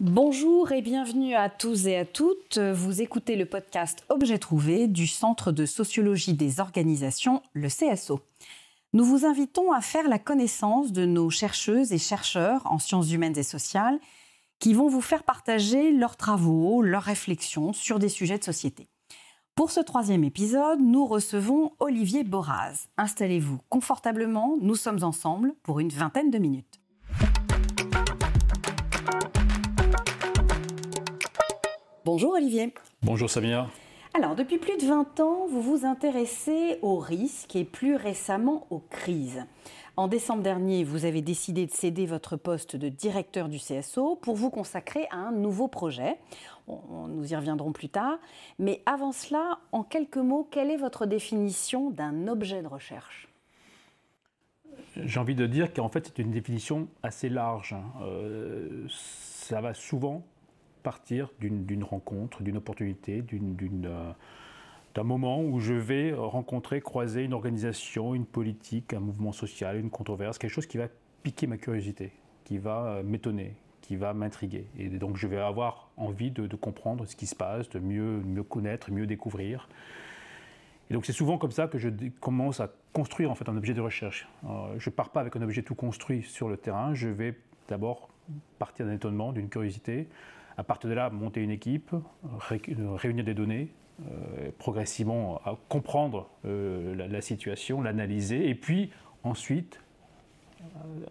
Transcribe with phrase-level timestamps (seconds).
[0.00, 2.56] Bonjour et bienvenue à tous et à toutes.
[2.56, 8.22] Vous écoutez le podcast Objet trouvé du Centre de sociologie des organisations, le CSO.
[8.94, 13.36] Nous vous invitons à faire la connaissance de nos chercheuses et chercheurs en sciences humaines
[13.36, 14.00] et sociales
[14.58, 18.88] qui vont vous faire partager leurs travaux, leurs réflexions sur des sujets de société.
[19.54, 22.86] Pour ce troisième épisode, nous recevons Olivier Boraz.
[22.96, 26.79] Installez-vous confortablement, nous sommes ensemble pour une vingtaine de minutes.
[32.06, 32.72] Bonjour Olivier.
[33.02, 33.68] Bonjour Samia.
[34.14, 38.78] Alors, depuis plus de 20 ans, vous vous intéressez aux risques et plus récemment aux
[38.78, 39.44] crises.
[39.98, 44.34] En décembre dernier, vous avez décidé de céder votre poste de directeur du CSO pour
[44.34, 46.16] vous consacrer à un nouveau projet.
[46.68, 48.18] nous y reviendrons plus tard.
[48.58, 53.28] Mais avant cela, en quelques mots, quelle est votre définition d'un objet de recherche?
[54.96, 57.76] J'ai envie de dire qu'en fait, c'est une définition assez large.
[58.00, 60.24] Euh, ça va souvent
[60.80, 64.12] partir d'une rencontre, d'une opportunité, euh,
[64.94, 69.90] d'un moment où je vais rencontrer, croiser une organisation, une politique, un mouvement social, une
[69.90, 70.88] controverse, quelque chose qui va
[71.22, 72.12] piquer ma curiosité,
[72.44, 74.66] qui va euh, m'étonner, qui va m'intriguer.
[74.78, 78.90] Et donc je vais avoir envie de, comprendre ce qui se passe, de mieux, connaître,
[78.90, 79.68] mieux découvrir.
[80.90, 81.88] Et donc c'est souvent comme ça que je
[82.20, 84.28] commence à construire en fait un objet de recherche.
[84.44, 87.36] Euh, je ne pars pas avec un objet tout construit sur le terrain, je vais
[87.68, 88.08] d'abord
[88.58, 90.08] partir d'un étonnement, d'une curiosité,
[90.56, 91.94] à partir de là, monter une équipe,
[92.38, 93.70] réunir des données,
[94.08, 98.90] euh, progressivement à comprendre euh, la, situation, l'analyser, et puis
[99.24, 99.78] ensuite,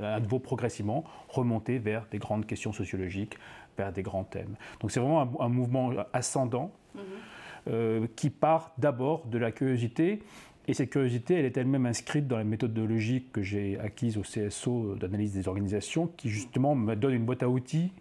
[0.01, 3.37] euh, à nouveau progressivement, remonter vers des grandes questions sociologiques,
[3.77, 4.55] vers des grands thèmes.
[4.79, 8.07] Donc c'est vraiment un, mouvement ascendant mhm.
[8.15, 10.23] qui part d'abord de la curiosité.
[10.67, 14.95] Et cette curiosité, elle est elle-même inscrite dans la méthodologie que j'ai acquise au CSO
[14.95, 17.91] d'analyse des organisations, qui justement me donne une boîte à outils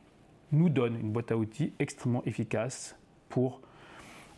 [0.53, 2.97] nous donne une boîte à outils extrêmement efficace
[3.29, 3.61] pour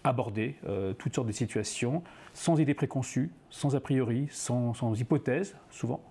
[0.04, 5.56] aborder euh, toutes sortes de situations sans idées préconçues, sans a priori, sans, sans hypothèse
[5.70, 6.03] souvent,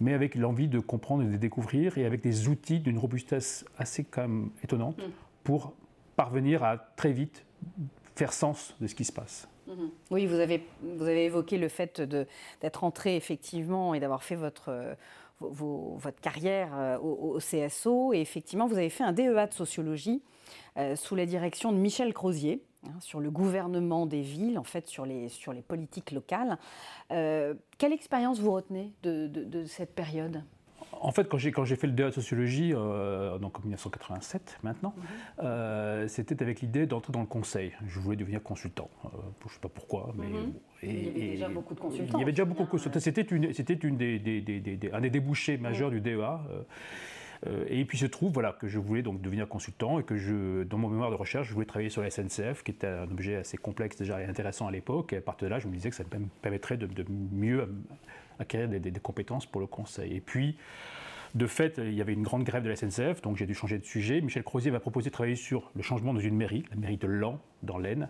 [0.00, 4.04] mais avec l'envie de comprendre et de découvrir et avec des outils d'une robustesse assez
[4.04, 5.10] quand même étonnante mm.
[5.42, 5.74] pour
[6.16, 7.44] parvenir à très vite
[8.14, 9.48] faire sens de ce qui se passe.
[9.68, 9.90] Mm-hmm.
[10.10, 14.96] Oui, vous avez, vous avez évoqué le fait d'être entré effectivement et d'avoir fait votre
[15.40, 18.12] votre carrière euh, au, CSO.
[18.12, 20.22] Et effectivement, vous avez fait un DEA de sociologie
[20.76, 22.62] euh, sous la direction de Michel Crozier.
[22.86, 26.58] Hein, sur le gouvernement des villes, en fait, sur les, sur les politiques locales.
[27.12, 30.42] Euh, quelle expérience vous retenez de cette période?
[31.04, 34.58] En fait, quand j'ai, quand j'ai fait le DEA de sociologie, euh, donc en 1987
[34.62, 35.04] maintenant, mhm.
[35.44, 37.72] euh, c'était avec l'idée d'entrer dans le conseil.
[37.86, 38.88] Je voulais devenir consultant.
[39.04, 39.08] Euh,
[39.42, 40.26] je ne sais pas pourquoi, mais.
[40.26, 40.52] Mhm.
[40.82, 42.18] il y avait déjà beaucoup de consultants.
[42.18, 43.00] Il y avait déjà beaucoup de consultants.
[43.00, 46.40] C'était, une, c'était une des, des, des, un des débouchés majeurs du DEA.
[47.68, 50.62] et puis il se trouve voilà, que je voulais donc devenir consultant et que je,
[50.62, 53.36] dans mon mémoire de recherche, je voulais travailler sur la SNCF, qui était un objet
[53.36, 55.12] assez complexe déjà et intéressant à l'époque.
[55.12, 57.68] Et à partir de là, je me disais que ça me permettrait de, de mieux
[58.38, 60.16] acquérir des, compétences pour le conseil.
[60.16, 60.56] Et puis,
[61.34, 63.78] de fait, il y avait une grande grève de la SNCF, donc j'ai dû changer
[63.78, 64.20] de sujet.
[64.20, 67.08] Michel Crozier m'a proposé de travailler sur le changement dans une mairie, la mairie de
[67.08, 68.08] Lan, dans l'Aisne.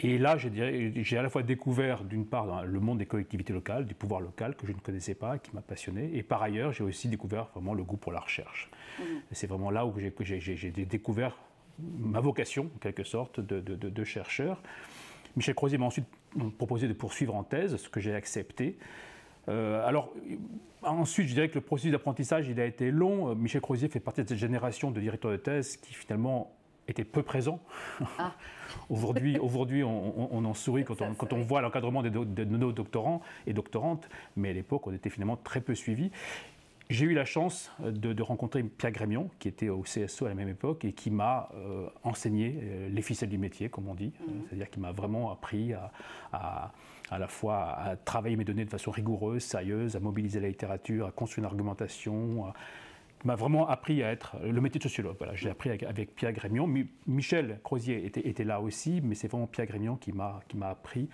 [0.00, 3.94] Et là, j'ai à la fois découvert, d'une part, le monde des collectivités locales, du
[3.94, 6.10] pouvoir local, que je ne connaissais pas, qui m'a passionné.
[6.16, 8.70] Et par ailleurs, j'ai aussi découvert vraiment le goût pour la recherche.
[8.98, 9.02] Mmh.
[9.32, 11.36] C'est vraiment là où j'ai découvert
[11.78, 14.60] ma vocation, en quelque sorte, de, de chercheur.
[15.36, 16.06] Michel Crozier m'a ensuite
[16.58, 18.78] proposé de poursuivre en thèse, ce que j'ai accepté.
[19.48, 20.12] Euh, alors,
[20.82, 23.30] ensuite, je dirais que le processus d'apprentissage, il a été long.
[23.30, 26.52] Euh, Michel Crozier fait partie de cette génération de directeurs de thèse qui finalement
[26.86, 27.60] étaient peu présents.
[28.18, 28.32] Ah.
[28.90, 33.52] aujourd'hui, aujourd'hui on, en sourit quand on, quand on voit l'encadrement de nos doctorants et
[33.52, 36.10] doctorantes, mais à l'époque, on était finalement très peu suivis.
[36.88, 40.48] J'ai eu la chance de, rencontrer Pierre Grémion, qui était au CSO à la même
[40.48, 44.14] époque et qui m'a euh, enseigné les ficelles du métier, comme on dit.
[44.18, 44.32] Mmh.
[44.48, 45.92] C'est-à-dire qu'il m'a vraiment appris à
[46.32, 46.72] à
[47.16, 51.10] la fois à travailler mes données de façon rigoureuse, sérieuse, à mobiliser la littérature, à
[51.10, 52.52] construire une argumentation,
[53.24, 55.16] m'a vraiment appris à être le métier de sociologue.
[55.18, 56.68] Voilà, j'ai appris avec, Pierre Grémion.
[57.06, 61.08] Michel Crozier était, là aussi, mais c'est vraiment Pierre Grémion qui m'a appris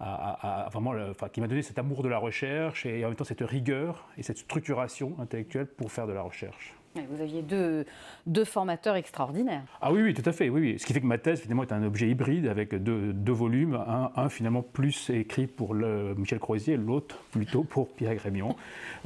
[0.00, 3.24] à, vraiment, enfin, qui m'a donné cet amour de la recherche et en même temps
[3.24, 6.74] cette rigueur et cette structuration intellectuelle pour faire de la recherche.
[6.94, 7.84] Vous aviez deux,
[8.26, 9.62] deux, formateurs extraordinaires.
[9.80, 10.48] Ah oui, oui, tout à fait.
[10.48, 10.78] Oui, oui.
[10.78, 13.78] Ce qui fait que ma thèse, finalement, est un objet hybride avec deux, deux volumes.
[14.16, 18.56] Un, finalement, plus écrit pour le Michel Croisier, l'autre plutôt pour Pierre Grémion.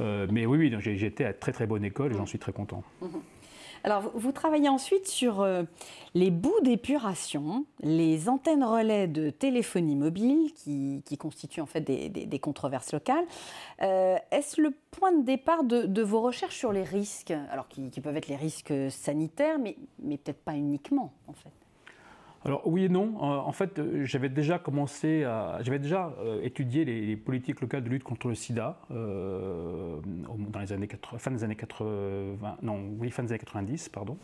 [0.01, 2.53] Euh, mais oui, oui, j'ai été à très très bonne école et j'en suis très
[2.53, 2.83] content.
[3.85, 5.61] Alors, vous travaillez ensuite sur euh,
[6.15, 12.93] les bouts d'épuration, les antennes relais de téléphonie mobile, qui, constituent en fait des, controverses
[12.93, 13.25] locales.
[13.83, 17.31] Euh, est-ce le point de départ de, vos recherches sur les risques?
[17.51, 21.51] Alors, qui, peuvent être les risques sanitaires, mais, mais peut-être pas uniquement, en fait
[22.45, 23.19] alors oui et non.
[23.19, 28.03] En fait, j'avais déjà commencé à, j'avais déjà euh, étudié les, politiques locales de lutte
[28.03, 29.97] contre le SIDA euh,
[30.37, 34.17] dans les années 80, fin des années 80, non, oui, fin des années 90, pardon.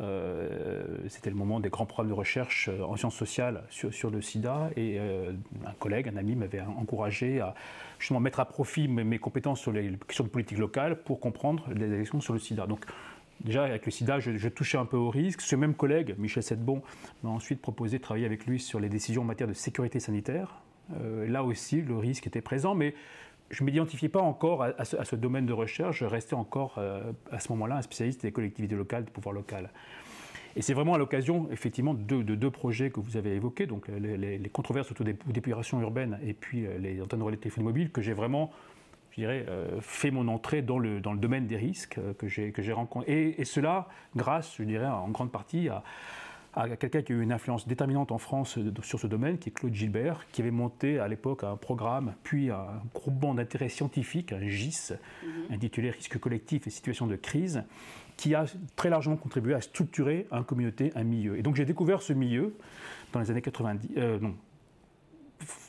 [0.00, 4.70] Euh, c'était le moment des grands programmes de recherche en sciences sociales sur, le sida
[4.76, 7.54] et un collègue, un ami m'avait encouragé à
[8.00, 11.68] justement mettre à profit mes, mes, compétences sur les questions de politique locale pour comprendre
[11.72, 12.66] les élections sur le sida.
[12.66, 12.84] Donc
[13.42, 15.40] Déjà, avec le sida, je, touchais un peu au risque.
[15.40, 16.82] Ce même collègue, Michel Sedbon,
[17.22, 20.62] m'a ensuite proposé de travailler avec lui sur les décisions en matière de sécurité sanitaire.
[21.00, 22.94] Euh, là aussi, le risque était présent, mais
[23.50, 25.98] je ne m'identifiais pas encore à, ce, domaine de recherche.
[25.98, 29.70] Je restais encore, euh, à ce moment-là, un spécialiste des collectivités locales, du pouvoir local.
[30.56, 34.38] Et c'est vraiment à l'occasion, effectivement, de, deux projets que vous avez évoqués, donc les,
[34.52, 38.00] controverses autour des dépurations urbaines et puis euh, les antennes relais de téléphonie mobile, que
[38.00, 38.52] j'ai vraiment
[39.14, 42.26] je dirais, euh, fait mon entrée dans le, dans le domaine des risques euh, que
[42.26, 43.36] j'ai, rencontré.
[43.38, 45.84] Et, cela grâce, je dirais, en grande partie à,
[46.56, 49.52] à quelqu'un qui a eu une influence déterminante en France sur ce domaine, qui est
[49.52, 54.48] Claude Gilbert, qui avait monté à l'époque un programme, puis un groupement d'intérêt scientifique, un
[54.48, 55.54] GIS, mhm.
[55.54, 57.62] intitulé Risques collectifs et situations de crise,
[58.16, 61.38] qui a très largement contribué à structurer une communauté, un milieu.
[61.38, 62.56] Et donc j'ai découvert ce milieu
[63.12, 64.34] dans les années 90, euh, non,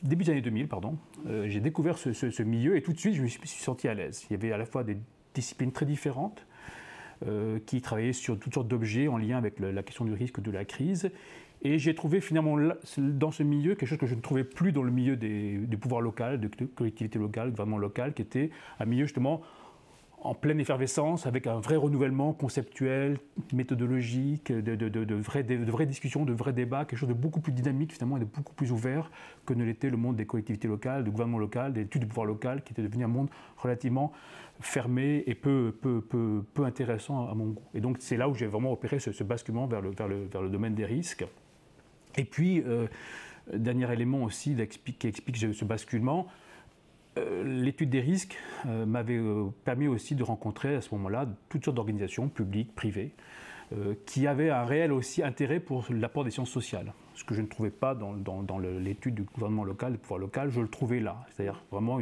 [0.02, 0.96] début des années 2000, pardon,
[1.26, 4.26] euh, j'ai découvert ce, milieu et tout de suite je me suis senti à l'aise.
[4.30, 4.96] Il y avait à la fois des
[5.34, 6.46] disciplines très différentes
[7.26, 10.50] euh, qui travaillaient sur toutes sortes d'objets en lien avec la question du risque de
[10.50, 11.10] la crise.
[11.62, 12.56] Et j'ai trouvé finalement
[12.98, 15.78] dans ce milieu quelque chose que je ne trouvais plus dans le milieu des, du
[15.78, 19.40] pouvoir local, de collectivités locales, vraiment locales, qui était un milieu justement
[20.26, 23.18] en pleine effervescence, avec un vrai renouvellement conceptuel,
[23.52, 28.20] méthodologique, de, vraies, discussions, de vrais débats, quelque chose de beaucoup plus dynamique finalement et
[28.20, 29.10] de beaucoup plus ouvert
[29.44, 32.26] que ne l'était le monde des collectivités locales, du gouvernement local, des études du pouvoir
[32.26, 34.12] local, qui était devenu un monde relativement
[34.60, 35.74] fermé et peu,
[36.58, 37.62] intéressant à mon goût.
[37.74, 41.24] Et donc c'est là où j'ai vraiment opéré ce, basculement vers le, domaine des risques.
[42.16, 42.88] Et puis, euh,
[43.54, 44.56] dernier élément aussi
[44.98, 46.26] qui explique ce basculement,
[47.44, 48.36] l'étude des risques
[48.66, 53.12] euh, m'avait euh, permis aussi de rencontrer à ce moment-là toutes sortes d'organisations publiques, privées,
[54.06, 56.92] qui avaient un réel aussi intérêt pour l'apport des sciences sociales.
[57.14, 60.60] Ce que je ne trouvais pas dans, l'étude du gouvernement local, du pouvoir local, je
[60.60, 61.26] le trouvais là.
[61.32, 61.98] C'est-à-dire vraiment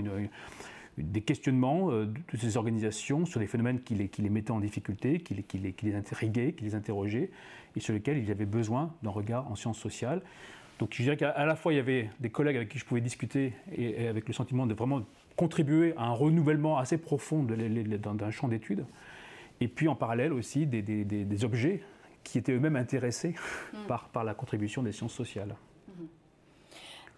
[0.99, 5.43] des questionnements de ces organisations sur des phénomènes qui les, mettaient en difficulté, qui les,
[5.43, 7.31] qui, qui les intriguaient, qui les interrogeaient,
[7.75, 10.21] et sur lesquels il y avait besoin d'un regard en sciences sociales.
[10.79, 13.01] Donc je dirais qu'à la fois il y avait des collègues avec qui je pouvais
[13.01, 15.03] discuter et, avec le sentiment de vraiment
[15.37, 18.85] contribuer à un renouvellement assez profond d'un champ d'études,
[19.61, 21.83] et puis en parallèle aussi des, objets
[22.23, 23.35] qui étaient eux-mêmes intéressés
[23.73, 23.87] mm.
[23.87, 25.55] par, par, la contribution des sciences sociales.
[25.91, 26.07] Mm-hmm.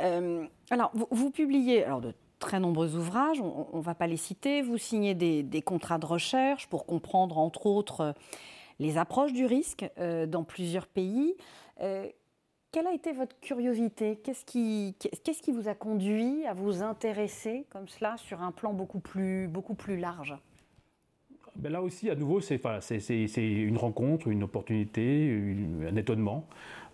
[0.02, 4.62] Euh, alors vous, publiez alors, de très nombreux ouvrages, on ne va pas les citer,
[4.62, 8.14] vous signez des, contrats de recherche pour comprendre entre autres
[8.78, 11.34] les approches du risque euh, dans plusieurs pays.
[11.80, 12.06] Euh,
[12.76, 14.94] quelle a été votre curiosité Qu'est-ce qui,
[15.24, 19.48] qu'est-ce qui vous a conduit à vous intéresser comme cela sur un plan beaucoup plus,
[19.48, 20.34] beaucoup plus large
[21.54, 22.60] ben là aussi, à nouveau, c'est,
[23.38, 25.40] une rencontre, une opportunité,
[25.90, 26.46] un étonnement.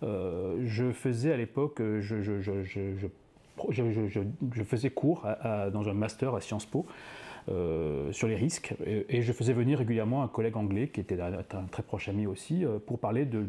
[0.03, 5.27] Euh, je faisais à l'époque, je, je, je faisais cours
[5.73, 6.85] dans un master à Sciences Po
[7.47, 8.75] sur les risques.
[8.85, 12.65] Et, je faisais venir régulièrement un collègue anglais, qui était un, très proche ami aussi,
[12.65, 13.47] euh, pour parler de,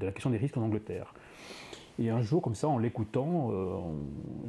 [0.00, 1.14] la question des risques en Angleterre.
[1.98, 3.78] Et un jour, comme ça, en l'écoutant, euh,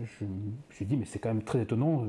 [0.03, 0.29] je me
[0.71, 2.05] suis dit, mais c'est quand même très étonnant,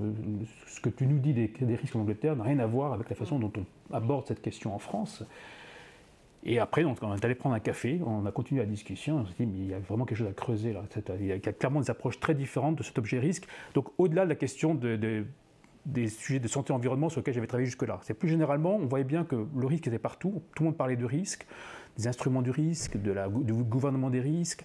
[0.67, 3.17] ce que tu nous dis des, risques en Angleterre n'a rien à voir avec la
[3.17, 5.25] façon dont on aborde cette question en France.
[6.45, 9.35] Et après, on est allé prendre un café, on a continué la discussion, on s'est
[9.39, 10.83] dit, mais il y a vraiment quelque chose à creuser là.
[11.21, 13.47] Il y a clairement des approches très différentes de cet objet risque.
[13.75, 15.25] Donc, au-delà de la question de,
[15.87, 18.01] des sujets de santé environnement sur lesquels j'avais travaillé jusque-là.
[18.03, 20.97] C'est plus généralement, on voyait bien que le risque était partout, tout le monde parlait
[20.97, 21.47] de risque,
[21.97, 24.65] des instruments du risque, de la, du gouvernement des risques,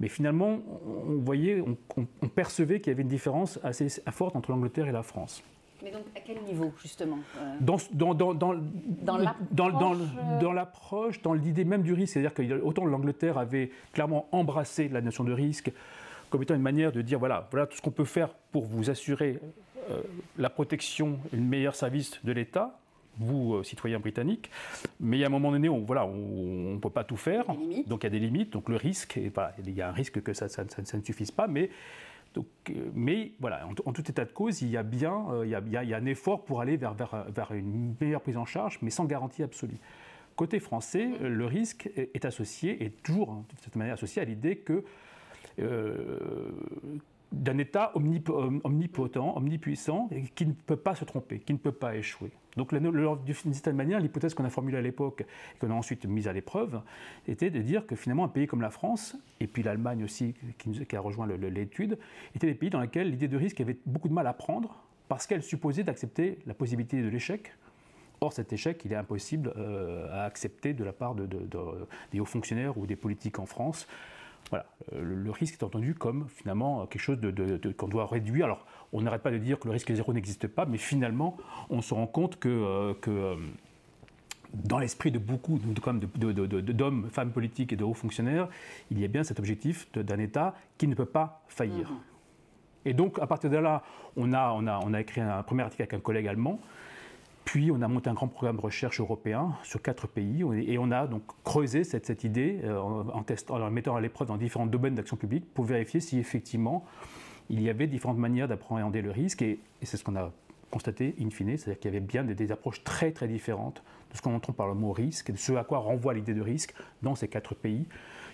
[0.00, 0.60] mais finalement,
[1.08, 5.02] on voyait, on, percevait qu'il y avait une différence assez forte entre l'Angleterre et la
[5.02, 5.42] France.
[5.82, 8.54] Mais donc, à quel niveau, justement euh, dans, dans, dans, dans,
[9.52, 12.14] dans l'approche, dans, l'idée même du risque.
[12.14, 15.72] C'est-à-dire que autant l'Angleterre avait clairement embrassé la notion de risque
[16.30, 18.88] comme étant une manière de dire voilà, voilà tout ce qu'on peut faire pour vous
[18.88, 19.46] assurer euh,
[20.36, 22.80] la protection et le meilleur service de l'État,
[23.18, 24.50] vous, euh, citoyens britanniques.
[24.98, 27.44] Mais il y a un moment donné, on voilà, on ne peut pas tout faire.
[27.86, 28.50] Donc il y a des limites.
[28.50, 29.32] Donc le risque, et,
[29.64, 31.46] il y a un risque que ça, ça, ne suffise pas.
[31.46, 31.70] Mais,
[32.34, 35.54] donc, euh, mais voilà, en, tout état de cause, il y a bien il, y
[35.54, 38.46] a, il y a un effort pour aller vers, vers, vers, une meilleure prise en
[38.46, 39.78] charge, mais sans garantie absolue.
[40.36, 44.56] côté français, le risque est associé, est toujours hein, de cette manière associé à l'idée
[44.56, 44.84] que
[47.32, 52.30] d'un État omnipotent, omnipuissant, qui ne peut pas se tromper, qui ne peut pas échouer.
[52.56, 56.26] Donc, d'une certaine manière, l'hypothèse qu'on a formulée à l'époque et qu'on a ensuite mise
[56.26, 56.80] à l'épreuve
[57.28, 60.96] était de dire que finalement, un pays comme la France, et puis l'Allemagne aussi, qui,
[60.96, 61.98] a rejoint l'étude,
[62.34, 65.26] étaient des pays dans lesquels l'idée de risque avait beaucoup de mal à prendre parce
[65.26, 67.52] qu'elle supposait d'accepter la possibilité de l'échec.
[68.20, 71.26] Or, cet échec, il est impossible euh, à accepter de la part de,
[72.12, 73.86] des hauts fonctionnaires ou des politiques en France.
[74.50, 78.46] Voilà, euh, le, risque est entendu comme finalement quelque chose de, qu'on doit réduire.
[78.46, 81.36] Alors, on n'arrête pas de dire que le risque zéro n'existe pas, mais finalement,
[81.68, 83.36] on se rend compte que, euh, euh,
[84.52, 88.48] dans l'esprit de beaucoup d'hommes, femmes politiques et de hauts fonctionnaires,
[88.90, 91.88] il y a bien cet objectif d'un État qui ne peut pas faillir.
[91.88, 92.86] Mm-hmm.
[92.86, 93.82] Et donc, à partir de là,
[94.16, 96.60] on a, on a, on a écrit un premier article avec un collègue allemand
[97.44, 100.44] puis on a monté un grand programme de recherche européen sur quatre pays.
[100.66, 104.36] Et on a donc creusé cette, idée euh, en, testant, en mettant à l'épreuve dans
[104.36, 106.84] différents domaines d'action publique pour vérifier si effectivement
[107.48, 109.42] il y avait différentes manières d'appréhender le risque.
[109.42, 110.32] Et, c'est ce qu'on a
[110.70, 113.82] constaté in fine, c'est-à-dire qu'il y avait bien des, approches très très différentes
[114.12, 116.42] de ce qu'on entend par le mot risque, de ce à quoi renvoie l'idée de
[116.42, 117.86] risque dans ces quatre pays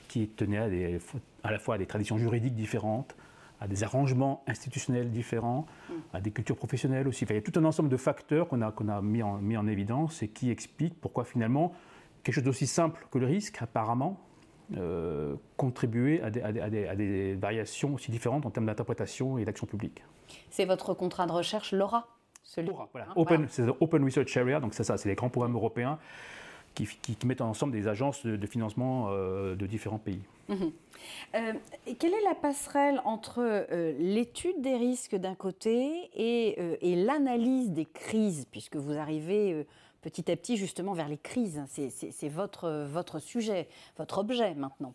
[0.09, 3.17] qui tenaient à, à la fois à des traditions juridiques différentes,
[3.61, 5.67] à des arrangements institutionnels différents,
[6.13, 7.25] à des cultures professionnelles aussi.
[7.25, 9.57] il y a tout un ensemble de facteurs qu'on a, qu'on a mis, en, mis
[9.57, 11.73] en évidence et qui expliquent pourquoi finalement
[12.23, 14.21] quelque chose d'aussi simple que le risque, apparemment,
[14.77, 19.45] euh, contribuait à des, à, des, à des, variations aussi différentes en termes d'interprétation et
[19.45, 20.03] d'action publique.
[20.51, 22.09] C'est votre contrat de recherche, LoRa
[22.43, 23.09] celui LoRa, voilà.
[23.11, 25.99] Hein, Open, C'est Open Research Area, donc c'est ça, c'est les grands programmes européens
[26.77, 30.21] qui, qui, mettent ensemble des agences de, financement euh, de différents pays.
[30.49, 30.73] Mhm.
[31.35, 31.53] Euh,
[31.99, 37.87] quelle est la passerelle entre euh, l'étude des risques d'un côté et, et l'analyse des
[37.87, 39.67] crises, puisque vous arrivez
[40.03, 41.63] petit à petit justement vers les crises?
[41.69, 44.95] C'est votre, votre sujet, votre objet maintenant.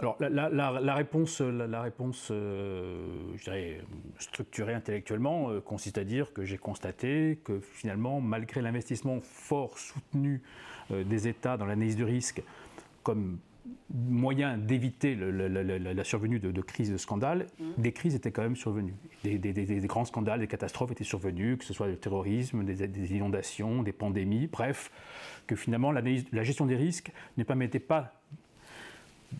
[0.00, 3.80] Alors la, la, réponse, la, réponse je dirais,
[4.18, 10.42] structurée intellectuellement consiste à dire que j'ai constaté que finalement, malgré l'investissement fort soutenu
[10.90, 12.42] des États dans l'analyse du risque
[13.02, 13.38] comme
[13.94, 17.64] moyen d'éviter la survenue de, crises de scandales, mmh.
[17.78, 18.94] des crises étaient quand même survenues.
[19.22, 19.38] Des,
[19.84, 24.48] grands scandales, des catastrophes étaient survenus, que ce soit le terrorisme, des, inondations, des pandémies,
[24.48, 24.90] bref,
[25.46, 28.20] que finalement la gestion des risques ne permettait pas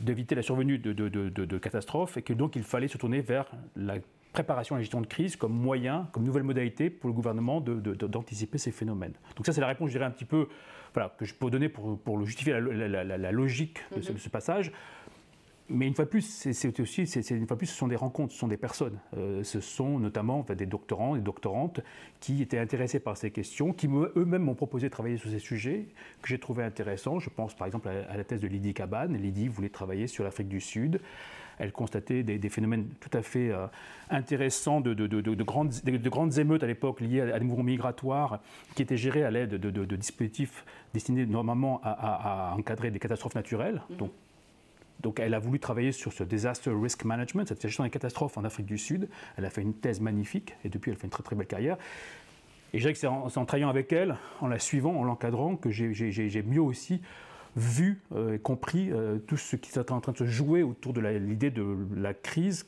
[0.01, 3.47] d'éviter la survenue de, catastrophes et que donc il fallait se tourner vers
[3.77, 3.95] la
[4.33, 8.59] préparation à la gestion de crise comme moyen, comme nouvelle modalité pour le gouvernement d'anticiper
[8.59, 9.15] ces phénomènes.
[9.37, 10.49] Donc ça c'est la réponse, je dirais, un petit peu
[10.93, 14.19] voilà, que je peux donner pour, pour justifier la, logique de, ce, mhm.
[14.31, 14.73] passage.
[15.71, 18.39] Mais une fois de plus, c'est aussi, une fois plus, ce sont des rencontres, ce
[18.39, 18.99] sont des personnes.
[19.17, 21.81] Euh, ce sont notamment des doctorants et doctorantes
[22.21, 25.87] qui étaient intéressés par ces questions, qui eux-mêmes m'ont proposé de travailler sur ces sujets
[26.21, 27.19] que j'ai trouvé intéressants.
[27.19, 29.17] Je pense par exemple à, la thèse de Lydie Cabane.
[29.17, 31.01] Lydie voulait travailler sur l'Afrique du Sud.
[31.59, 33.67] Elle constatait des, phénomènes tout à fait euh,
[34.11, 38.41] intéressants de, de, grandes, de, grandes, émeutes à l'époque liées à, des mouvements migratoires
[38.75, 43.83] qui étaient gérés à l'aide de, dispositifs destinés normalement à, encadrer des catastrophes naturelles.
[43.99, 44.11] Donc,
[45.05, 48.45] donc elle a voulu travailler sur ce disaster risk management, cette gestion des catastrophes en
[48.45, 49.09] Afrique du Sud.
[49.37, 51.77] Elle a fait une thèse magnifique et depuis elle fait une très très belle carrière.
[52.73, 55.71] Et je dirais que c'est en, travaillant avec elle, en la suivant, en l'encadrant, que
[55.71, 57.03] j'ai mieux aussi
[57.55, 60.95] vu euh, et compris euh, tout ce qui est en train de se jouer autour
[60.95, 62.67] de l'idée de la crise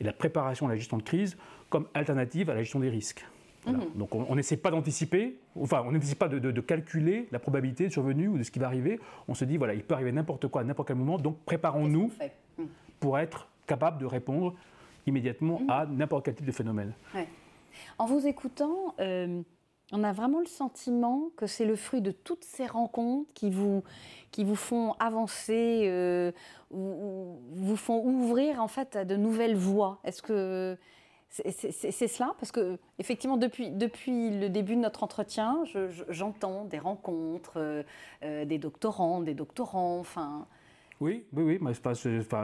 [0.00, 1.36] et la préparation à la gestion de crise
[1.70, 3.26] comme alternative à la gestion des risques.
[3.66, 3.90] Mhm.
[3.94, 8.28] Donc on n'essaie pas d'anticiper, enfin on n'essaie pas de, calculer la probabilité de survenue
[8.28, 9.00] ou de ce qui va arriver.
[9.28, 12.10] On se dit voilà, il peut arriver n'importe quoi à n'importe quel moment, donc préparons-nous
[12.58, 12.66] mhm.
[13.00, 14.54] pour être capable de répondre
[15.06, 15.70] immédiatement mhm.
[15.70, 16.92] à n'importe quel type de phénomène.
[17.98, 19.42] En vous écoutant, euh,
[19.92, 23.82] on a vraiment le sentiment que c'est le fruit de toutes ces rencontres qui vous,
[24.30, 26.32] qui vous font avancer, euh,
[26.70, 29.98] vous font ouvrir en fait à de nouvelles voies.
[30.04, 30.76] Est-ce que
[31.34, 35.64] c'est cela Parce que effectivement, depuis, depuis le début de notre entretien,
[36.08, 37.82] j'entends des rencontres, euh,
[38.22, 40.46] euh, des doctorants, des doctorants, enfin.
[41.00, 41.58] Oui, oui, oui,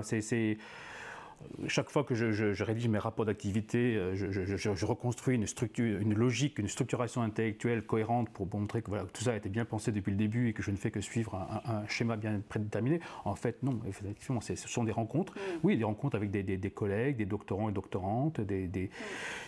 [0.02, 0.58] c'est
[1.68, 6.58] chaque fois que je, rédige mes rapports d'activité, euh, je, reconstruis une structure, une logique,
[6.58, 10.16] une structuration intellectuelle cohérente pour montrer que, tout ça a été bien pensé depuis le
[10.16, 13.00] début et que je ne fais que suivre un, schéma bien prédéterminé.
[13.24, 15.34] En fait, non, effectivement, ce sont des rencontres.
[15.34, 15.38] Mm.
[15.62, 18.90] Oui, des rencontres avec des, collègues, des doctorants et doctorantes, des,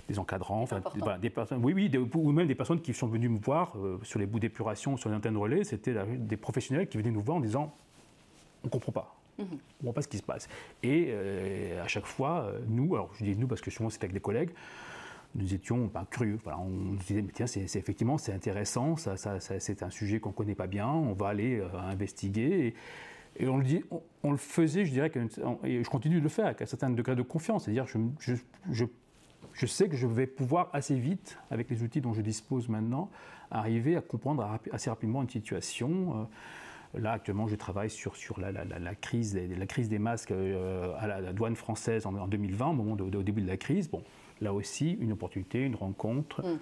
[0.08, 0.18] mm.
[0.18, 0.82] encadrants, enfin,
[1.20, 4.18] des personnes, oui, oui, ou même des personnes qui sont venues me voir euh, sur
[4.18, 5.64] les bouts d'épuration, sur les antennes relais.
[5.64, 7.74] C'était des professionnels qui venaient nous voir en disant
[8.62, 9.21] on ne comprend pas.
[9.38, 9.48] On ne
[9.82, 10.48] voit pas ce qui se passe.
[10.82, 14.02] Et euh, à chaque fois, euh, nous, alors je dis nous parce que souvent c'est
[14.02, 14.50] avec des collègues,
[15.34, 16.38] nous étions curieux.
[16.44, 20.54] Voilà, on se disait, tiens, c'est, effectivement, c'est intéressant, c'est un sujet qu'on ne connaît
[20.54, 22.74] pas bien, on va aller euh, investiguer.
[23.36, 23.82] Et, on, le dit,
[24.22, 25.10] on, le faisait, je dirais,
[25.64, 27.64] et je continue de le faire avec un certain degré de confiance.
[27.64, 32.68] C'est-à-dire, je, sais que je vais pouvoir assez vite, avec les outils dont je dispose
[32.68, 33.10] maintenant,
[33.50, 36.28] arriver à comprendre assez rapidement une situation.
[36.94, 40.92] Là, actuellement, je travaille sur, sur la, la, la, crise, la crise des masques euh,
[40.98, 43.90] à la, douane française en, 2020, au moment au début de la crise.
[43.90, 44.02] Bon,
[44.40, 46.42] là aussi, une opportunité, une rencontre.
[46.42, 46.58] Mm.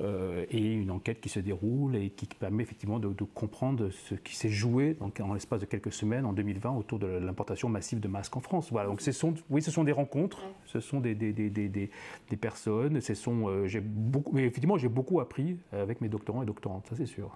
[0.00, 4.34] Euh, et une enquête qui se déroule et qui permet effectivement de, comprendre ce qui
[4.34, 8.08] s'est joué donc, en l'espace de quelques semaines en 2020 autour de l'importation massive de
[8.08, 8.72] masques en France.
[8.72, 12.36] Voilà, donc ce sont, oui, ce sont des rencontres, ce sont des, des, des, des
[12.36, 16.46] personnes, ce sont, euh, j'ai beaucoup, mais effectivement, j'ai beaucoup appris avec mes doctorants et
[16.46, 17.30] doctorantes, ça c'est sûr.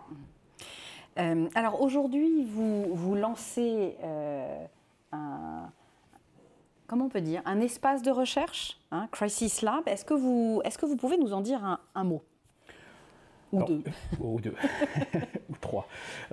[1.18, 3.96] Euh, alors aujourd'hui, vous, lancez
[5.12, 5.70] un
[6.88, 9.86] comment on peut dire, un espace de recherche, hein, Crisis Lab.
[9.86, 12.22] Est-ce que vous pouvez nous en dire un, mot?
[13.52, 13.82] ou deux.
[14.20, 14.54] ou deux.
[15.48, 15.88] ou trois.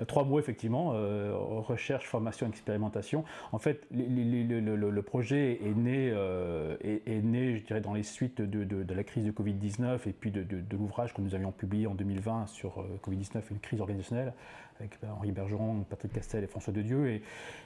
[0.06, 0.92] Trois mots, effectivement.
[0.94, 3.24] Euh, recherche, formation, expérimentation.
[3.52, 8.94] En fait, le, projet est né, euh, est, né, je dirais, dans les suites de,
[8.94, 10.44] la crise de Covid-19 et puis de,
[10.76, 14.32] l'ouvrage que nous avions publié en 2020 sur euh, Covid-19 et une crise organisationnelle
[14.80, 17.08] avec Henri Bergeron, Patrick Castel et François Dedieu.
[17.08, 17.22] Et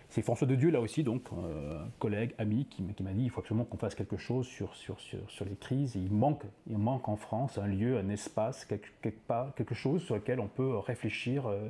[0.09, 3.65] c'est François Dedieu, là aussi, donc, euh, collègue, ami, qui, m'a dit il faut absolument
[3.65, 5.95] qu'on fasse quelque chose sur, sur, sur, les crises.
[5.95, 10.15] il, manque, il manque en France un lieu, un espace, quelque, part, quelque chose sur
[10.15, 11.69] lequel on peut réfléchir euh,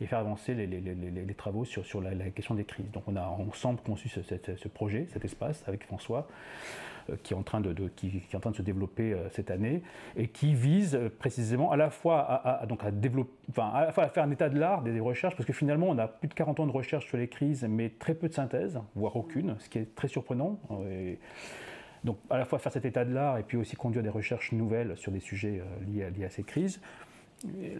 [0.00, 2.90] et faire avancer les, travaux sur, sur la, question des crises.
[2.92, 6.26] Donc on a ensemble conçu ce, projet, cet espace, avec François.
[7.10, 9.50] Euh, qui, est en train de, qui, est en train de se développer euh, cette
[9.50, 9.82] année
[10.16, 14.30] et qui vise précisément à la fois à, donc à, développer, enfin, à, faire un
[14.30, 16.72] état de l'art des, recherches, parce que finalement on a plus de 40 ans de
[16.72, 20.08] recherche sur les crises, mais très peu de synthèse, voire aucune, ce qui est très
[20.08, 20.60] surprenant.
[22.04, 24.52] donc à la fois faire cet état de l'art et puis aussi conduire des recherches
[24.52, 26.80] nouvelles sur des sujets liés, liés à ces crises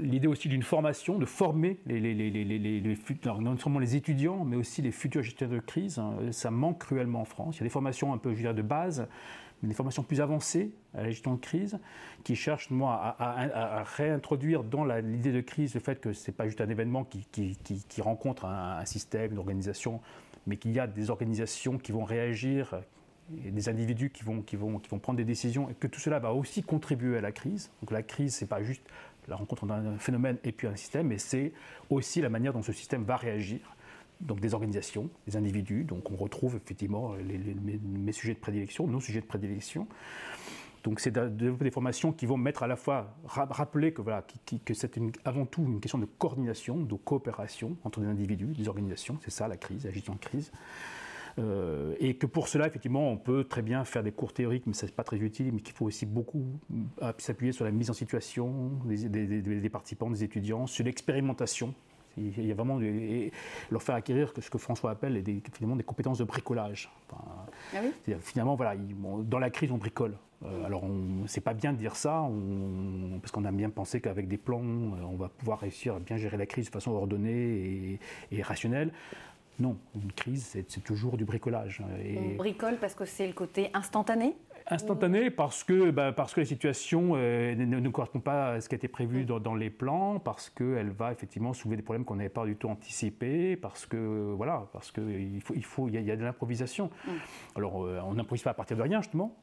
[0.01, 2.99] l'idée aussi d'une formation, de former les, les
[3.41, 5.99] non seulement les étudiants, mais aussi les futurs gestionnaires de crise.
[5.99, 6.15] Hein.
[6.31, 7.57] Ça manque cruellement en France.
[7.57, 9.07] Il y a des formations un peu, je dirais, de base,
[9.63, 11.79] mais des formations plus avancées à la gestion de crise,
[12.25, 16.47] qui cherchent moi, à, réintroduire dans l'idée de crise le fait que ce n'est pas
[16.47, 17.57] juste un événement qui,
[18.01, 20.01] rencontre un, un, système, une organisation,
[20.47, 22.83] mais qu'il y a des organisations qui vont réagir,
[23.31, 26.19] des individus qui vont, qui, vont, qui vont prendre des décisions, et que tout cela
[26.19, 27.71] va aussi contribuer à la crise.
[27.81, 28.83] Donc la crise, ce n'est pas juste
[29.29, 31.53] la rencontre d'un phénomène et puis un système, mais c'est
[31.91, 33.77] aussi la manière dont ce système va réagir.
[34.21, 39.01] Donc des organisations, des individus, donc on retrouve effectivement les, mes, sujets de prédilection, nos
[39.01, 39.89] sujets de prédilection.
[40.85, 44.25] Donc c'est des formations qui vont mettre à la fois, rappeler que, voilà,
[44.65, 49.19] que c'est avant tout une question de coordination, de coopération entre des individus, des organisations,
[49.23, 50.53] c'est ça la crise, la de crise.
[51.39, 54.75] Euh, et que pour cela, effectivement, on peut très bien faire des cours théoriques, mais
[54.75, 56.45] ce n'est pas très utile, mais qu'il faut aussi beaucoup
[57.03, 61.75] euh, s'appuyer sur la mise en situation des, des, participants, des étudiants, sur l'expérimentation.
[62.19, 63.33] Il y a vraiment et
[63.71, 66.93] leur faire acquérir ce que François appelle des, finalement des compétences de bricolage.
[67.11, 68.15] ah oui?
[68.21, 68.77] finalement, voilà,
[69.25, 70.19] dans la crise, on bricole.
[70.45, 70.85] Euh, alors,
[71.27, 72.29] c'est pas bien de dire ça,
[73.23, 76.37] parce qu'on a bien pensé qu'avec des plans, on va pouvoir réussir à bien gérer
[76.37, 77.99] la crise de façon ordonnée et,
[78.31, 78.93] et rationnelle.
[79.59, 81.83] Non, une crise, c'est toujours du bricolage.
[82.05, 82.19] Et...
[82.19, 84.35] On bricole parce que c'est le côté instantané
[84.71, 88.75] Instantané parce que, bah, parce que la situation euh, ne, correspond pas à ce qui
[88.75, 89.41] a été prévu mm.
[89.41, 92.69] dans, les plans, parce qu'elle va effectivement soulever des problèmes qu'on n'avait pas du tout
[92.69, 96.91] anticipés, parce que voilà, parce qu'il faut, il faut, il y a, de l'improvisation.
[97.07, 97.11] Mm.
[97.57, 99.37] Alors, euh, on n'improvise pas à partir de rien justement.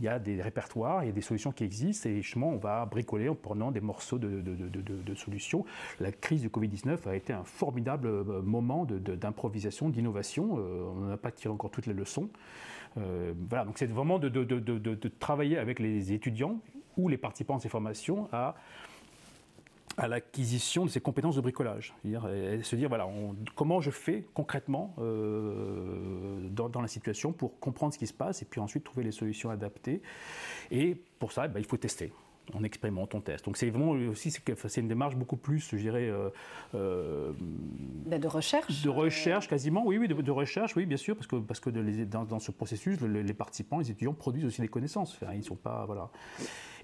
[0.00, 2.58] Il y a des répertoires, il y a des solutions qui existent, et justement, on
[2.58, 5.64] va bricoler en prenant des morceaux de, solutions.
[6.00, 10.54] La crise du Covid-19 a été un formidable euh, moment d'improvisation, d'innovation.
[10.54, 12.28] on n'a pas tiré encore toutes les leçons.
[12.96, 16.60] Euh, voilà, donc c'est vraiment de, travailler avec les étudiants
[16.96, 18.56] ou les participants de ces formations à
[19.96, 21.94] à l'acquisition de ces compétences de bricolage.
[22.04, 23.08] Se dire, voilà,
[23.54, 28.44] comment je fais concrètement euh, dans, la situation pour comprendre ce qui se passe et
[28.44, 30.02] puis ensuite trouver les solutions adaptées.
[30.70, 32.12] Et pour ça, eh ben, il faut tester
[32.54, 33.44] on expérimente, on teste.
[33.44, 36.30] Donc c'est vraiment aussi c'est une démarche beaucoup plus, je dirais, euh,
[36.74, 37.32] euh,
[38.06, 38.82] bah, de recherche.
[38.82, 42.38] De recherche quasiment, oui, oui, de, recherche, oui, bien sûr, parce que parce que dans,
[42.38, 45.18] ce processus, les participants, les étudiants produisent aussi des connaissances.
[45.34, 46.10] ils sont pas, voilà.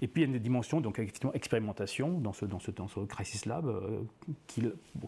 [0.01, 2.87] Et puis il y a une dimension, donc effectivement, expérimentation dans ce dans ce dans
[2.87, 4.01] ce crisis lab euh,
[4.47, 4.63] qui,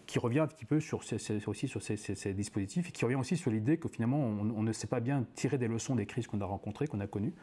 [0.06, 1.02] qui revient un petit peu sur
[1.48, 4.72] aussi sur ces, dispositifs et qui revient aussi sur l'idée que finalement on, on, ne
[4.72, 7.34] sait pas bien tirer des leçons des crises qu'on a rencontrées, qu'on a connues.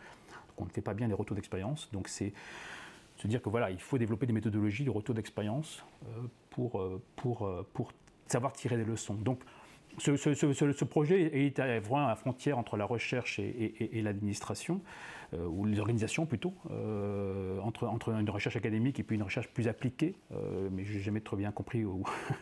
[0.48, 1.90] Donc on ne fait pas bien les retours d'expérience.
[1.92, 2.33] Donc c'est
[3.24, 7.02] se dire que voilà, il faut développer des méthodologies de retour d'expérience euh, pour, euh,
[7.16, 7.92] pour, euh, pour
[8.26, 9.14] savoir tirer des leçons.
[9.14, 9.40] Donc,
[9.98, 14.80] ce, projet est vraiment à la frontière entre la recherche et, l'administration,
[15.34, 16.52] euh, ou les organisations plutôt,
[17.62, 20.16] entre, entre, une recherche académique et puis une recherche plus appliquée.
[20.72, 21.84] Mais je n'ai jamais trop bien compris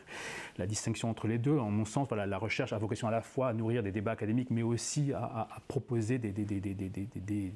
[0.56, 1.58] la distinction entre les deux.
[1.58, 4.12] En mon sens, voilà, la recherche a vocation à la fois à nourrir des débats
[4.12, 7.52] académiques, mais aussi à, proposer des,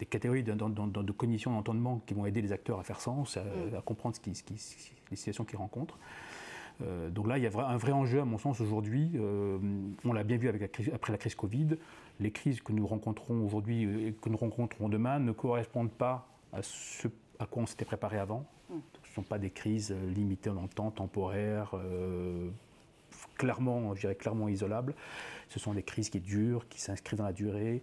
[0.00, 3.36] des catégories de, de, de cognition, d'entendement qui vont aider les acteurs à faire sens,
[3.36, 3.82] à, mm.
[3.84, 4.54] comprendre ce qui, ce qui,
[5.10, 5.98] les situations qu'ils rencontrent.
[6.82, 9.12] Euh, donc là, il y a un vrai enjeu, à mon sens, aujourd'hui.
[9.16, 9.58] Euh,
[10.04, 11.76] on l'a bien vu avec après la crise Covid.
[12.18, 16.26] Les crises que nous rencontrons aujourd'hui euh, et que nous rencontrons demain ne correspondent pas
[16.52, 17.08] à ce
[17.38, 18.46] à quoi on s'était préparé avant.
[18.70, 18.74] Mm.
[19.04, 21.74] Ce ne sont pas des crises limitées en temps, temporaires,
[23.36, 24.94] clairement, je dirais clairement isolables.
[25.48, 27.82] Ce sont des crises qui durent, qui s'inscrivent dans la durée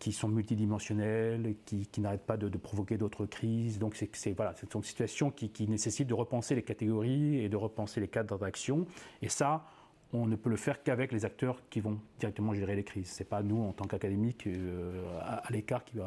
[0.00, 3.78] qui sont multidimensionnelles, qui, n'arrêtent pas de, provoquer d'autres crises.
[3.78, 8.00] Donc c'est voilà, une situation qui, qui, nécessite de repenser les catégories et de repenser
[8.00, 8.86] les cadres d'action.
[9.20, 9.66] Et ça,
[10.14, 13.12] on ne peut le faire qu'avec les acteurs qui vont directement gérer les crises.
[13.12, 15.98] Ce n'est pas nous, en tant qu'académiques, euh, à, l'écart, qui,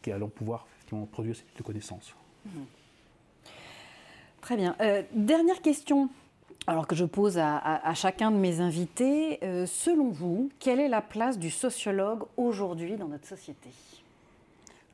[0.00, 0.66] qui, allons pouvoir
[1.12, 2.14] produire cette connaissance.
[2.46, 2.50] Mmh.
[4.40, 4.74] Très bien.
[4.80, 6.08] Euh, dernière question
[6.68, 11.00] alors que je pose à, chacun de mes invités, euh, selon vous, quelle est la
[11.00, 13.70] place du sociologue aujourd'hui dans notre société?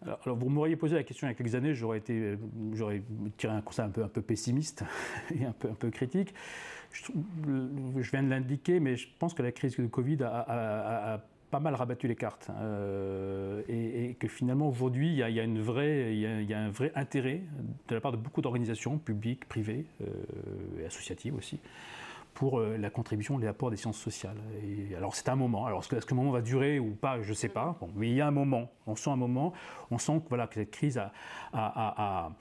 [0.00, 2.38] Alors, vous m'auriez posé la question il y a quelques années, j'aurais été,
[2.74, 3.02] j'aurais
[3.36, 4.84] tiré un constat un peu, un peu pessimiste
[5.34, 6.32] et un peu, un peu critique.
[6.92, 7.10] Je,
[8.12, 11.24] viens de l'indiquer, mais je pense que la crise de Covid a
[11.54, 15.40] pas mal rabattu les cartes euh, et, que finalement aujourd'hui il y, a, il y
[15.40, 17.42] a, un vrai intérêt
[17.86, 20.06] de la part de beaucoup d'organisations publiques, privées euh,
[20.80, 21.60] et associatives aussi
[22.34, 24.36] pour euh, la contribution et l'apport des sciences sociales.
[24.96, 25.64] Alors c'est un moment.
[25.64, 27.22] Alors est-ce que, le moment va durer ou pas?
[27.22, 27.78] Je ne sais pas.
[27.94, 28.72] mais il y a un moment.
[28.88, 29.52] On sent un moment.
[29.92, 31.00] On sent que voilà que cette crise
[31.52, 32.32] a,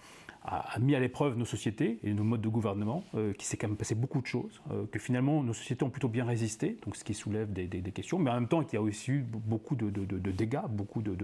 [0.79, 3.77] mis à l'épreuve nos sociétés et nos modes de gouvernement, euh, qui s'est quand même
[3.77, 7.03] passé beaucoup de choses, euh, que finalement nos sociétés ont plutôt bien résisté, donc ce
[7.03, 9.89] qui soulève des, questions, mais en même temps il y a aussi eu beaucoup de,
[10.31, 11.15] dégâts, beaucoup de,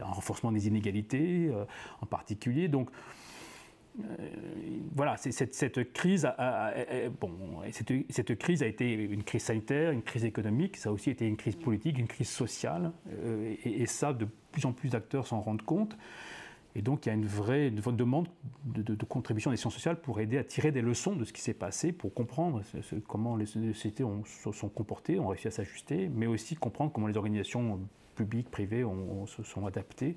[0.00, 1.64] renforcement des inégalités euh,
[2.00, 2.68] en particulier.
[2.68, 2.90] Donc
[4.96, 6.76] voilà, cette, crise a, a
[8.66, 12.08] été une crise sanitaire, une crise économique, ça a aussi été une crise politique, une
[12.08, 12.90] crise sociale,
[13.64, 15.96] et, ça, de plus en plus d'acteurs s'en rendent compte.
[16.76, 18.28] Et donc il y a une vraie, demande
[18.64, 21.54] de, contribution des sciences sociales pour aider à tirer des leçons de ce qui s'est
[21.54, 22.62] passé, pour comprendre
[23.06, 27.16] comment les sociétés se sont comportées, ont réussi à s'ajuster, mais aussi comprendre comment les
[27.16, 27.80] organisations
[28.16, 28.84] publiques, privées
[29.26, 30.16] se sont adaptées.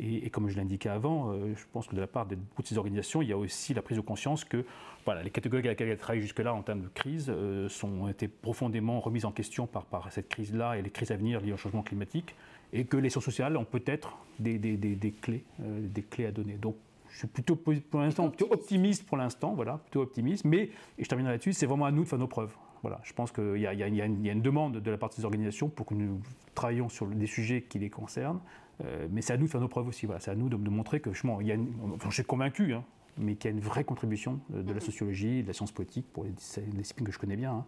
[0.00, 2.66] Et, comme je l'indiquais avant, euh, je pense que de la part de beaucoup de
[2.66, 4.64] ces organisations, il y a aussi la prise de conscience que
[5.04, 8.08] voilà, les catégories avec lesquelles elles travaillent jusque-là en termes de crise euh, sont, ont
[8.08, 11.52] été profondément remises en question par, par cette crise-là et les crises à venir liées
[11.52, 12.34] au changement climatique
[12.74, 16.32] et que les sciences sociales ont peut-être des, des, des, clés, euh, des clés à
[16.32, 16.54] donner.
[16.54, 16.76] Donc,
[17.08, 20.44] je suis plutôt pour l'instant plutôt optimiste pour l'instant, voilà, plutôt optimiste.
[20.44, 22.52] Mais et je terminerai là-dessus, c'est vraiment à nous de faire nos preuves.
[22.82, 25.68] Voilà, je pense qu'il y, y, y, a une demande de la part des organisations
[25.68, 26.20] pour que nous
[26.54, 28.40] travaillions sur des sujets qui les concernent,
[28.84, 30.04] euh, mais c'est à nous de faire nos preuves aussi.
[30.04, 32.84] Voilà, c'est à nous de, montrer que, je, il y a je suis convaincu, hein,
[33.16, 36.24] mais qu'il y a une vraie contribution de la sociologie, de la science politique pour
[36.24, 37.52] les, disciplines que je connais bien.
[37.52, 37.64] Hein,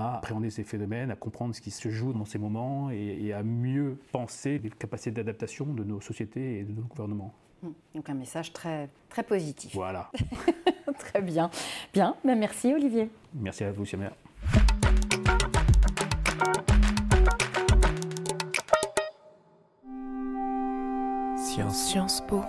[0.00, 3.42] à appréhender ces phénomènes, à comprendre ce qui se joue dans ces moments et, à
[3.42, 7.34] mieux penser les capacités d'adaptation de nos sociétés et de nos gouvernements.
[7.62, 9.74] Hum, donc un message très, très positif.
[9.74, 10.10] Voilà.
[10.98, 11.50] très bien.
[11.92, 13.10] Bien, ben merci Olivier.
[13.34, 14.12] Merci à vous, Samia.
[21.70, 22.44] Sciences Po.